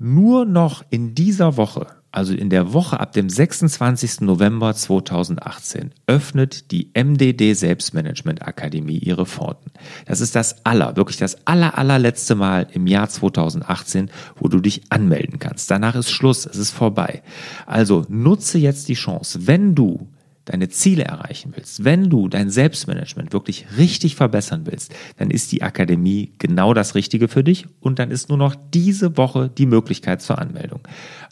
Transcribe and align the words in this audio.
nur 0.00 0.44
noch 0.44 0.84
in 0.90 1.14
dieser 1.14 1.56
Woche 1.56 1.86
also 2.12 2.34
in 2.34 2.50
der 2.50 2.72
Woche 2.72 2.98
ab 2.98 3.12
dem 3.12 3.28
26. 3.28 4.22
November 4.22 4.74
2018, 4.74 5.92
öffnet 6.06 6.72
die 6.72 6.90
MDD 6.94 7.54
Selbstmanagement 7.54 8.42
Akademie 8.42 8.98
ihre 8.98 9.26
Pforten. 9.26 9.70
Das 10.06 10.20
ist 10.20 10.34
das 10.34 10.64
aller, 10.66 10.96
wirklich 10.96 11.18
das 11.18 11.46
aller, 11.46 11.78
allerletzte 11.78 12.34
Mal 12.34 12.66
im 12.72 12.86
Jahr 12.86 13.08
2018, 13.08 14.10
wo 14.36 14.48
du 14.48 14.60
dich 14.60 14.82
anmelden 14.90 15.38
kannst. 15.38 15.70
Danach 15.70 15.94
ist 15.94 16.10
Schluss, 16.10 16.46
es 16.46 16.56
ist 16.56 16.72
vorbei. 16.72 17.22
Also 17.66 18.04
nutze 18.08 18.58
jetzt 18.58 18.88
die 18.88 18.94
Chance, 18.94 19.46
wenn 19.46 19.74
du 19.74 20.08
deine 20.50 20.68
Ziele 20.68 21.04
erreichen 21.04 21.52
willst, 21.54 21.84
wenn 21.84 22.10
du 22.10 22.26
dein 22.28 22.50
Selbstmanagement 22.50 23.32
wirklich 23.32 23.66
richtig 23.78 24.16
verbessern 24.16 24.62
willst, 24.64 24.92
dann 25.16 25.30
ist 25.30 25.52
die 25.52 25.62
Akademie 25.62 26.32
genau 26.38 26.74
das 26.74 26.96
Richtige 26.96 27.28
für 27.28 27.44
dich 27.44 27.66
und 27.78 28.00
dann 28.00 28.10
ist 28.10 28.28
nur 28.28 28.38
noch 28.38 28.56
diese 28.74 29.16
Woche 29.16 29.48
die 29.48 29.66
Möglichkeit 29.66 30.22
zur 30.22 30.38
Anmeldung. 30.38 30.80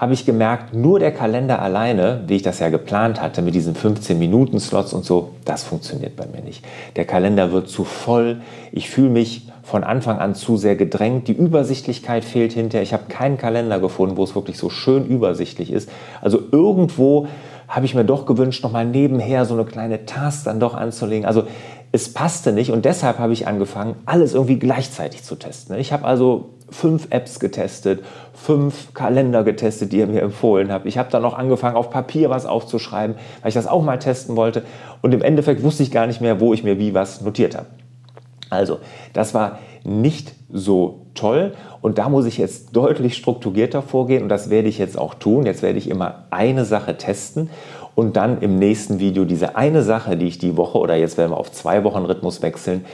habe 0.00 0.14
ich 0.14 0.24
gemerkt, 0.24 0.72
nur 0.72 0.98
der 0.98 1.12
Kalender 1.12 1.60
alleine, 1.60 2.24
wie 2.26 2.36
ich 2.36 2.42
das 2.42 2.58
ja 2.58 2.70
geplant 2.70 3.20
hatte, 3.20 3.42
mit 3.42 3.54
diesen 3.54 3.74
15-Minuten-Slots 3.74 4.94
und 4.94 5.04
so, 5.04 5.32
das 5.44 5.62
funktioniert 5.62 6.16
bei 6.16 6.24
mir 6.26 6.40
nicht. 6.40 6.64
Der 6.96 7.04
Kalender 7.04 7.52
wird 7.52 7.68
zu 7.68 7.84
voll. 7.84 8.40
Ich 8.72 8.88
fühle 8.88 9.10
mich 9.10 9.50
von 9.62 9.84
Anfang 9.84 10.18
an 10.18 10.34
zu 10.34 10.56
sehr 10.56 10.74
gedrängt. 10.74 11.28
Die 11.28 11.34
Übersichtlichkeit 11.34 12.24
fehlt 12.24 12.54
hinterher. 12.54 12.82
Ich 12.82 12.94
habe 12.94 13.04
keinen 13.10 13.36
Kalender 13.36 13.78
gefunden, 13.78 14.16
wo 14.16 14.24
es 14.24 14.34
wirklich 14.34 14.56
so 14.56 14.70
schön 14.70 15.04
übersichtlich 15.04 15.70
ist. 15.70 15.90
Also 16.22 16.40
irgendwo 16.50 17.26
habe 17.68 17.84
ich 17.84 17.94
mir 17.94 18.06
doch 18.06 18.24
gewünscht, 18.24 18.64
nochmal 18.64 18.86
nebenher 18.86 19.44
so 19.44 19.52
eine 19.52 19.66
kleine 19.66 20.06
Task 20.06 20.44
dann 20.44 20.60
doch 20.60 20.72
anzulegen. 20.72 21.26
Also 21.26 21.44
es 21.92 22.10
passte 22.10 22.52
nicht 22.52 22.70
und 22.70 22.86
deshalb 22.86 23.18
habe 23.18 23.34
ich 23.34 23.46
angefangen, 23.46 23.96
alles 24.06 24.32
irgendwie 24.32 24.58
gleichzeitig 24.58 25.24
zu 25.24 25.34
testen. 25.34 25.76
Ich 25.76 25.92
habe 25.92 26.06
also 26.06 26.54
fünf 26.70 27.08
Apps 27.10 27.40
getestet, 27.40 28.04
fünf 28.32 28.94
Kalender 28.94 29.44
getestet, 29.44 29.92
die 29.92 29.98
ihr 29.98 30.06
mir 30.06 30.22
empfohlen 30.22 30.72
habt. 30.72 30.86
Ich 30.86 30.98
habe 30.98 31.10
dann 31.10 31.22
noch 31.22 31.36
angefangen, 31.36 31.76
auf 31.76 31.90
Papier 31.90 32.30
was 32.30 32.46
aufzuschreiben, 32.46 33.16
weil 33.42 33.48
ich 33.48 33.54
das 33.54 33.66
auch 33.66 33.82
mal 33.82 33.98
testen 33.98 34.36
wollte. 34.36 34.62
Und 35.02 35.12
im 35.12 35.22
Endeffekt 35.22 35.62
wusste 35.62 35.82
ich 35.82 35.91
gar 35.91 36.06
nicht 36.06 36.20
mehr, 36.20 36.41
wo 36.41 36.54
ich 36.54 36.64
mir 36.64 36.78
wie 36.78 36.94
was 36.94 37.20
notiert 37.20 37.56
habe. 37.56 37.66
Also, 38.50 38.78
das 39.12 39.34
war 39.34 39.58
nicht 39.84 40.34
so 40.53 41.06
toll 41.14 41.53
und 41.81 41.98
da 41.98 42.08
muss 42.08 42.26
ich 42.26 42.38
jetzt 42.38 42.75
deutlich 42.76 43.16
strukturierter 43.16 43.82
vorgehen 43.82 44.22
und 44.22 44.28
das 44.28 44.50
werde 44.50 44.69
ich 44.69 44.78
jetzt 44.78 44.98
auch 44.98 45.14
tun. 45.14 45.47
Jetzt 45.47 45.62
werde 45.62 45.78
ich 45.78 45.88
immer 45.88 46.25
eine 46.31 46.64
Sache 46.64 46.97
testen 46.97 47.50
und 47.94 48.16
dann 48.16 48.41
im 48.41 48.58
nächsten 48.58 48.98
Video 48.98 49.25
diese 49.25 49.56
eine 49.56 49.82
Sache, 49.82 50.16
die 50.16 50.26
ich 50.26 50.38
die 50.38 50.56
Woche 50.56 50.78
oder 50.78 50.97
jetzt 50.97 51.19
werden 51.19 51.32
wir 51.32 51.37
auf 51.37 51.52
zwei 51.52 51.84
Wochen 51.84 52.04
Rhythmus 52.04 52.42
wechseln, 52.42 52.84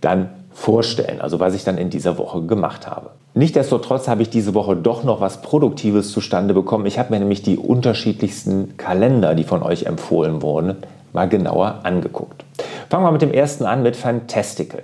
dann 0.00 0.30
vorstellen, 0.60 1.22
also 1.22 1.40
was 1.40 1.54
ich 1.54 1.64
dann 1.64 1.78
in 1.78 1.88
dieser 1.88 2.18
Woche 2.18 2.42
gemacht 2.42 2.86
habe. 2.86 3.10
Nichtsdestotrotz 3.32 4.08
habe 4.08 4.20
ich 4.20 4.28
diese 4.28 4.52
Woche 4.52 4.76
doch 4.76 5.04
noch 5.04 5.22
was 5.22 5.40
Produktives 5.40 6.12
zustande 6.12 6.52
bekommen. 6.52 6.84
Ich 6.84 6.98
habe 6.98 7.14
mir 7.14 7.18
nämlich 7.18 7.42
die 7.42 7.56
unterschiedlichsten 7.56 8.76
Kalender, 8.76 9.34
die 9.34 9.44
von 9.44 9.62
euch 9.62 9.84
empfohlen 9.84 10.42
wurden, 10.42 10.76
mal 11.14 11.30
genauer 11.30 11.80
angeguckt. 11.84 12.44
Fangen 12.90 13.04
wir 13.04 13.10
mit 13.10 13.22
dem 13.22 13.32
ersten 13.32 13.64
an, 13.64 13.82
mit 13.82 13.96
Fantastical. 13.96 14.82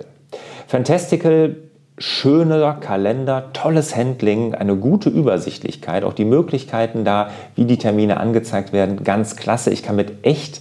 Fantastical, 0.65 1.57
schöner 1.99 2.73
Kalender, 2.73 3.53
tolles 3.53 3.95
Handling, 3.95 4.55
eine 4.55 4.77
gute 4.77 5.09
Übersichtlichkeit, 5.09 6.03
auch 6.03 6.13
die 6.13 6.25
Möglichkeiten 6.25 7.05
da, 7.05 7.29
wie 7.53 7.65
die 7.65 7.77
Termine 7.77 8.19
angezeigt 8.19 8.73
werden, 8.73 9.03
ganz 9.03 9.35
klasse. 9.35 9.69
Ich 9.69 9.83
kann 9.83 9.95
mit 9.95 10.25
echt 10.25 10.59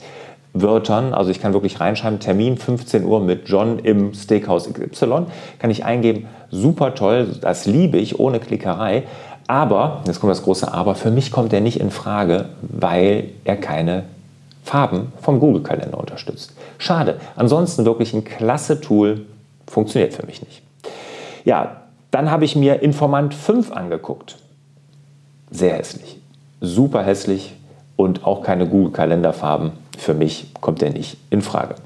Wörtern, 0.63 1.13
also 1.13 1.31
ich 1.31 1.41
kann 1.41 1.53
wirklich 1.53 1.81
reinschreiben, 1.81 2.21
Termin 2.21 2.57
15 2.57 3.05
Uhr 3.05 3.21
mit 3.21 3.49
John 3.49 3.79
im 3.79 4.15
Steakhouse 4.15 4.69
XY, 4.73 5.27
kann 5.59 5.71
ich 5.71 5.85
eingeben, 5.85 6.27
super 6.51 6.95
toll, 6.95 7.29
das 7.41 7.67
liebe 7.67 7.99
ich, 7.99 8.19
ohne 8.19 8.41
Klickerei. 8.41 9.05
Aber, 9.49 10.03
jetzt 10.07 10.21
kommt 10.21 10.31
das 10.31 10.43
große 10.43 10.73
Aber, 10.73 10.95
für 10.95 11.11
mich 11.11 11.31
kommt 11.31 11.53
er 11.53 11.61
nicht 11.61 11.81
in 11.81 11.91
Frage, 11.91 12.47
weil 12.63 13.31
er 13.45 13.57
keine 13.57 14.05
Farben 14.65 15.13
vom 15.21 15.39
Google-Kalender 15.39 15.99
unterstützt. 15.99 16.55
Schade. 16.79 17.21
Ansonsten 17.37 17.85
wirklich 17.85 18.13
ein 18.13 18.25
klasse 18.25 18.81
Tool, 18.81 19.27
funktioniert 19.67 20.15
für 20.15 20.27
mich 20.27 20.43
nicht. 20.43 20.63
Ja, 21.45 21.83
dann 22.11 22.31
habe 22.31 22.45
ich 22.45 22.57
mir 22.57 22.83
Informant 22.83 23.35
5 23.35 23.71
angeguckt. 23.71 24.37
Sehr 25.51 25.75
hässlich. 25.75 26.19
Super 26.61 27.05
hässlich 27.05 27.55
und 27.95 28.25
auch 28.25 28.43
keine 28.43 28.67
Google-Kalenderfarben 28.67 29.73
für 29.97 30.15
mich 30.15 30.53
kommt 30.61 30.81
der 30.81 30.91
nicht 30.91 31.17
in 31.31 31.43
Frage. 31.43 31.77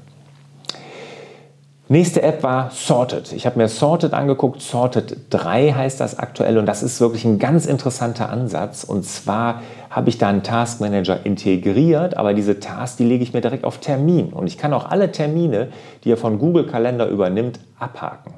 Nächste 1.91 2.21
App 2.21 2.41
war 2.41 2.71
Sorted. 2.71 3.33
Ich 3.33 3.45
habe 3.45 3.57
mir 3.57 3.67
Sorted 3.67 4.13
angeguckt. 4.13 4.61
Sorted 4.61 5.17
3 5.29 5.73
heißt 5.73 5.99
das 5.99 6.17
aktuell 6.17 6.57
und 6.57 6.65
das 6.65 6.83
ist 6.83 7.01
wirklich 7.01 7.25
ein 7.25 7.37
ganz 7.37 7.65
interessanter 7.65 8.29
Ansatz. 8.29 8.85
Und 8.85 9.03
zwar 9.03 9.61
habe 9.89 10.07
ich 10.07 10.17
da 10.17 10.29
einen 10.29 10.41
Task 10.41 10.79
Manager 10.79 11.25
integriert, 11.25 12.15
aber 12.15 12.33
diese 12.33 12.61
Tasks, 12.61 12.95
die 12.95 13.03
lege 13.03 13.23
ich 13.23 13.33
mir 13.33 13.41
direkt 13.41 13.65
auf 13.65 13.79
Termin. 13.79 14.27
Und 14.27 14.47
ich 14.47 14.57
kann 14.57 14.73
auch 14.73 14.89
alle 14.89 15.11
Termine, 15.11 15.67
die 16.05 16.13
er 16.13 16.17
von 16.17 16.39
Google 16.39 16.65
Kalender 16.65 17.07
übernimmt, 17.07 17.59
abhaken. 17.77 18.35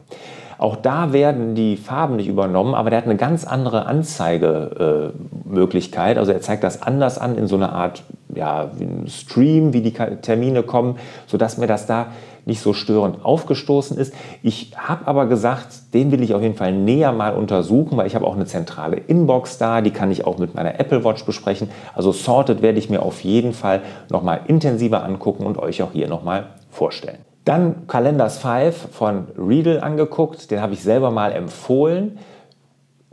Auch 0.58 0.76
da 0.76 1.14
werden 1.14 1.54
die 1.54 1.78
Farben 1.78 2.16
nicht 2.16 2.28
übernommen, 2.28 2.74
aber 2.74 2.90
der 2.90 2.98
hat 2.98 3.06
eine 3.06 3.18
ganz 3.18 3.46
andere 3.46 3.86
Anzeigemöglichkeit. 3.86 6.18
also 6.18 6.32
er 6.32 6.42
zeigt 6.42 6.64
das 6.64 6.82
anders 6.82 7.20
an 7.20 7.38
in 7.38 7.46
so 7.46 7.56
einer 7.56 7.74
Art 7.74 8.02
ja, 8.36 8.72
Stream, 9.08 9.74
wie 9.74 9.82
die 9.82 9.92
Termine 9.92 10.64
kommen, 10.64 10.98
sodass 11.28 11.58
mir 11.58 11.68
das 11.68 11.86
da 11.86 12.08
nicht 12.46 12.62
so 12.62 12.74
störend 12.74 13.24
aufgestoßen 13.24 13.98
ist. 13.98 14.14
Ich 14.42 14.72
habe 14.76 15.08
aber 15.08 15.28
gesagt, 15.28 15.94
den 15.94 16.12
will 16.12 16.22
ich 16.24 16.34
auf 16.34 16.42
jeden 16.42 16.56
Fall 16.56 16.74
näher 16.74 17.12
mal 17.12 17.36
untersuchen, 17.36 17.98
weil 17.98 18.08
ich 18.08 18.16
habe 18.16 18.28
auch 18.28 18.36
eine 18.36 18.46
zentrale 18.46 18.98
Inbox 18.98 19.58
da, 19.58 19.82
die 19.82 19.92
kann 19.92 20.12
ich 20.12 20.26
auch 20.26 20.38
mit 20.38 20.56
meiner 20.56 20.80
Apple 20.80 21.04
Watch 21.04 21.26
besprechen. 21.26 21.70
Also 21.94 22.12
Sorted 22.12 22.62
werde 22.62 22.80
ich 22.80 22.90
mir 22.90 23.02
auf 23.02 23.22
jeden 23.22 23.54
Fall 23.54 23.82
noch 24.10 24.24
mal 24.24 24.42
intensiver 24.48 25.04
angucken 25.04 25.46
und 25.46 25.58
euch 25.58 25.82
auch 25.84 25.94
hier 25.94 26.08
noch 26.08 26.24
mal 26.24 26.48
vorstellen. 26.70 27.20
Dann 27.46 27.88
Calendars 27.88 28.38
5 28.38 28.90
von 28.92 29.28
Riedel 29.38 29.82
angeguckt, 29.82 30.50
den 30.50 30.62
habe 30.62 30.74
ich 30.74 30.82
selber 30.82 31.12
mal 31.12 31.34
empfohlen. 31.34 32.18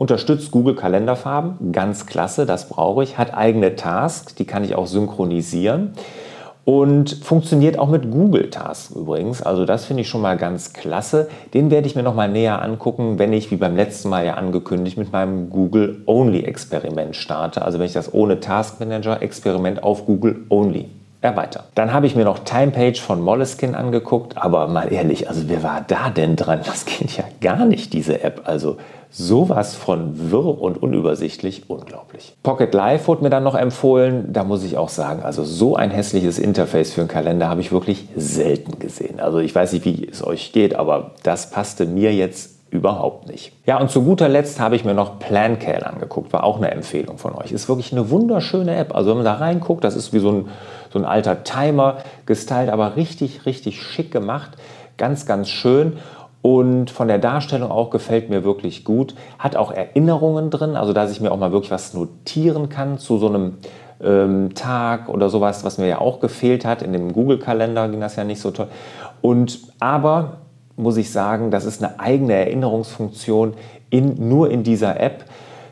Unterstützt 0.01 0.49
Google 0.49 0.73
Kalenderfarben, 0.73 1.71
ganz 1.73 2.07
klasse, 2.07 2.47
das 2.47 2.69
brauche 2.69 3.03
ich. 3.03 3.19
Hat 3.19 3.35
eigene 3.35 3.75
Tasks, 3.75 4.33
die 4.33 4.45
kann 4.45 4.63
ich 4.63 4.73
auch 4.73 4.87
synchronisieren. 4.87 5.91
Und 6.65 7.11
funktioniert 7.23 7.77
auch 7.77 7.87
mit 7.87 8.09
Google 8.09 8.49
Tasks 8.49 8.95
übrigens. 8.95 9.43
Also 9.43 9.63
das 9.63 9.85
finde 9.85 10.01
ich 10.01 10.09
schon 10.09 10.21
mal 10.21 10.37
ganz 10.37 10.73
klasse. 10.73 11.29
Den 11.53 11.69
werde 11.69 11.85
ich 11.85 11.95
mir 11.95 12.01
noch 12.01 12.15
mal 12.15 12.27
näher 12.27 12.63
angucken, 12.63 13.19
wenn 13.19 13.31
ich, 13.31 13.51
wie 13.51 13.57
beim 13.57 13.75
letzten 13.75 14.09
Mal 14.09 14.25
ja 14.25 14.33
angekündigt, 14.33 14.97
mit 14.97 15.11
meinem 15.11 15.51
Google 15.51 16.01
Only 16.07 16.45
Experiment 16.45 17.15
starte. 17.15 17.61
Also 17.61 17.77
wenn 17.77 17.85
ich 17.85 17.93
das 17.93 18.11
ohne 18.11 18.39
Task 18.39 18.79
Manager 18.79 19.21
Experiment 19.21 19.83
auf 19.83 20.07
Google 20.07 20.47
Only 20.49 20.89
erweitern. 21.21 21.65
Dann 21.75 21.93
habe 21.93 22.07
ich 22.07 22.15
mir 22.15 22.25
noch 22.25 22.39
Timepage 22.39 22.99
von 22.99 23.21
Moleskine 23.21 23.77
angeguckt, 23.77 24.35
aber 24.35 24.67
mal 24.67 24.91
ehrlich, 24.91 25.29
also 25.29 25.43
wer 25.45 25.61
war 25.61 25.85
da 25.87 26.09
denn 26.09 26.35
dran? 26.35 26.61
Das 26.65 26.85
geht 26.85 27.15
ja 27.15 27.23
gar 27.39 27.65
nicht, 27.65 27.93
diese 27.93 28.23
App. 28.23 28.41
Also 28.45 28.77
sowas 29.11 29.75
von 29.75 30.31
wirr 30.31 30.61
und 30.61 30.81
unübersichtlich, 30.81 31.69
unglaublich. 31.69 32.35
Pocket 32.43 32.73
Live 32.73 33.07
wurde 33.07 33.23
mir 33.23 33.29
dann 33.29 33.43
noch 33.43 33.55
empfohlen. 33.55 34.31
Da 34.31 34.43
muss 34.43 34.63
ich 34.63 34.77
auch 34.77 34.89
sagen, 34.89 35.21
also 35.21 35.43
so 35.43 35.75
ein 35.75 35.91
hässliches 35.91 36.39
Interface 36.39 36.93
für 36.93 37.01
einen 37.01 37.09
Kalender 37.09 37.49
habe 37.49 37.61
ich 37.61 37.71
wirklich 37.71 38.07
selten 38.15 38.79
gesehen. 38.79 39.19
Also 39.19 39.39
ich 39.39 39.53
weiß 39.53 39.73
nicht, 39.73 39.85
wie 39.85 40.07
es 40.09 40.25
euch 40.25 40.53
geht, 40.53 40.75
aber 40.75 41.11
das 41.23 41.49
passte 41.49 41.85
mir 41.85 42.13
jetzt 42.13 42.61
überhaupt 42.71 43.27
nicht. 43.27 43.51
Ja, 43.65 43.79
und 43.79 43.91
zu 43.91 44.01
guter 44.03 44.29
Letzt 44.29 44.61
habe 44.61 44.77
ich 44.77 44.85
mir 44.85 44.93
noch 44.93 45.19
PlanCal 45.19 45.83
angeguckt, 45.83 46.31
war 46.31 46.45
auch 46.45 46.55
eine 46.55 46.71
Empfehlung 46.71 47.17
von 47.17 47.35
euch. 47.35 47.51
Ist 47.51 47.67
wirklich 47.67 47.91
eine 47.91 48.09
wunderschöne 48.09 48.73
App. 48.73 48.95
Also 48.95 49.09
wenn 49.09 49.17
man 49.17 49.25
da 49.25 49.33
reinguckt, 49.33 49.83
das 49.83 49.97
ist 49.97 50.13
wie 50.13 50.19
so 50.19 50.31
ein, 50.31 50.49
so 50.91 50.97
ein 50.97 51.05
alter 51.05 51.43
Timer 51.43 51.97
gestylt, 52.25 52.69
aber 52.69 52.95
richtig, 52.95 53.45
richtig 53.45 53.81
schick 53.81 54.09
gemacht. 54.09 54.51
Ganz, 54.97 55.25
ganz 55.25 55.49
schön. 55.49 55.97
Und 56.41 56.89
von 56.89 57.07
der 57.07 57.19
Darstellung 57.19 57.71
auch 57.71 57.91
gefällt 57.91 58.29
mir 58.29 58.43
wirklich 58.43 58.83
gut. 58.83 59.15
Hat 59.37 59.55
auch 59.55 59.71
Erinnerungen 59.71 60.49
drin, 60.49 60.75
also 60.75 60.91
dass 60.91 61.11
ich 61.11 61.21
mir 61.21 61.31
auch 61.31 61.37
mal 61.37 61.51
wirklich 61.51 61.71
was 61.71 61.93
notieren 61.93 62.69
kann 62.69 62.97
zu 62.97 63.17
so 63.17 63.27
einem 63.27 63.57
ähm, 64.03 64.55
Tag 64.55 65.09
oder 65.09 65.29
sowas, 65.29 65.63
was 65.63 65.77
mir 65.77 65.87
ja 65.87 65.99
auch 65.99 66.19
gefehlt 66.19 66.65
hat. 66.65 66.81
In 66.81 66.93
dem 66.93 67.13
Google-Kalender 67.13 67.89
ging 67.89 68.01
das 68.01 68.15
ja 68.15 68.23
nicht 68.23 68.41
so 68.41 68.51
toll. 68.51 68.67
Und 69.21 69.59
aber 69.79 70.37
muss 70.75 70.97
ich 70.97 71.11
sagen, 71.11 71.51
das 71.51 71.65
ist 71.65 71.83
eine 71.83 71.99
eigene 71.99 72.33
Erinnerungsfunktion 72.33 73.53
in, 73.89 74.29
nur 74.29 74.49
in 74.49 74.63
dieser 74.63 74.99
App. 74.99 75.25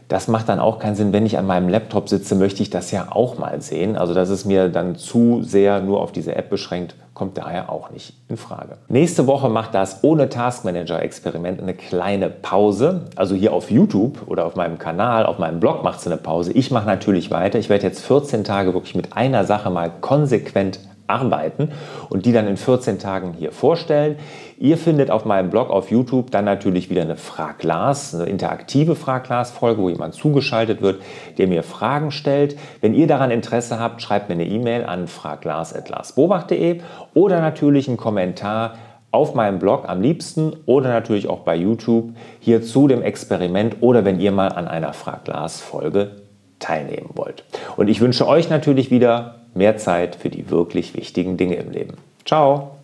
Das 0.09 0.27
macht 0.27 0.49
dann 0.49 0.59
auch 0.59 0.79
keinen 0.79 0.95
Sinn, 0.95 1.13
wenn 1.13 1.27
ich 1.27 1.37
an 1.37 1.45
meinem 1.45 1.69
Laptop 1.69 2.09
sitze, 2.09 2.33
möchte 2.33 2.63
ich 2.63 2.71
das 2.71 2.89
ja 2.89 3.09
auch 3.11 3.37
mal 3.37 3.61
sehen. 3.61 3.95
Also 3.95 4.15
das 4.15 4.29
ist 4.29 4.43
mir 4.43 4.67
dann 4.67 4.95
zu 4.95 5.43
sehr 5.43 5.81
nur 5.81 6.01
auf 6.01 6.11
diese 6.11 6.35
App 6.35 6.49
beschränkt, 6.49 6.95
kommt 7.13 7.37
daher 7.37 7.71
auch 7.71 7.91
nicht 7.91 8.13
in 8.27 8.35
Frage. 8.35 8.77
Nächste 8.87 9.27
Woche 9.27 9.49
macht 9.49 9.75
das 9.75 10.03
ohne 10.03 10.27
Taskmanager 10.27 10.99
Experiment 11.03 11.61
eine 11.61 11.75
kleine 11.75 12.31
Pause. 12.31 13.05
Also 13.15 13.35
hier 13.35 13.53
auf 13.53 13.69
YouTube 13.69 14.23
oder 14.25 14.47
auf 14.47 14.55
meinem 14.55 14.79
Kanal, 14.79 15.27
auf 15.27 15.37
meinem 15.37 15.59
Blog 15.59 15.83
macht 15.83 15.99
es 15.99 16.07
eine 16.07 16.17
Pause. 16.17 16.53
Ich 16.53 16.71
mache 16.71 16.87
natürlich 16.87 17.29
weiter. 17.29 17.59
Ich 17.59 17.69
werde 17.69 17.85
jetzt 17.85 18.03
14 18.03 18.43
Tage 18.43 18.73
wirklich 18.73 18.95
mit 18.95 19.15
einer 19.15 19.45
Sache 19.45 19.69
mal 19.69 19.91
konsequent 20.01 20.79
arbeiten 21.09 21.71
und 22.09 22.25
die 22.25 22.31
dann 22.31 22.47
in 22.47 22.57
14 22.57 22.99
Tagen 22.99 23.33
hier 23.37 23.51
vorstellen. 23.51 24.17
Ihr 24.57 24.77
findet 24.77 25.09
auf 25.09 25.25
meinem 25.25 25.49
Blog 25.49 25.69
auf 25.69 25.89
YouTube 25.89 26.31
dann 26.31 26.45
natürlich 26.45 26.89
wieder 26.89 27.01
eine 27.01 27.15
Frag-Glas, 27.15 28.13
eine 28.13 28.25
interaktive 28.25 28.95
Frag-Glas-Folge, 28.95 29.81
wo 29.81 29.89
jemand 29.89 30.13
zugeschaltet 30.13 30.81
wird, 30.81 31.01
der 31.37 31.47
mir 31.47 31.63
Fragen 31.63 32.11
stellt. 32.11 32.57
Wenn 32.81 32.93
ihr 32.93 33.07
daran 33.07 33.31
Interesse 33.31 33.79
habt, 33.79 34.01
schreibt 34.01 34.29
mir 34.29 34.35
eine 34.35 34.45
E-Mail 34.45 34.85
an 34.85 35.07
fragglas.larsbobach.de 35.07 36.81
oder 37.13 37.39
natürlich 37.39 37.87
einen 37.87 37.97
Kommentar 37.97 38.75
auf 39.11 39.33
meinem 39.33 39.59
Blog 39.59 39.87
am 39.87 40.01
liebsten 40.01 40.53
oder 40.65 40.89
natürlich 40.89 41.27
auch 41.27 41.39
bei 41.39 41.55
YouTube 41.55 42.11
hier 42.39 42.61
zu 42.61 42.87
dem 42.87 43.01
Experiment 43.01 43.77
oder 43.81 44.05
wenn 44.05 44.19
ihr 44.19 44.31
mal 44.31 44.49
an 44.49 44.67
einer 44.67 44.93
Frag-Glas-Folge 44.93 46.17
teilnehmen 46.59 47.11
wollt. 47.15 47.43
Und 47.77 47.87
ich 47.87 48.01
wünsche 48.01 48.27
euch 48.27 48.49
natürlich 48.49 48.91
wieder 48.91 49.38
mehr 49.53 49.77
Zeit 49.77 50.15
für 50.15 50.29
die 50.29 50.49
wirklich 50.49 50.95
wichtigen 50.95 51.37
Dinge 51.37 51.55
im 51.55 51.71
Leben. 51.71 51.95
Ciao! 52.25 52.75